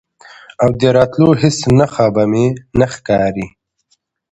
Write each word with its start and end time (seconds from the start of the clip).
او 0.61 0.69
د 0.79 0.81
راتلو 0.97 1.29
هیڅ 1.41 1.59
نښه 1.77 2.05
به 2.13 2.23
مې 2.31 2.45
نه 2.79 2.85
ښکاري، 2.93 3.47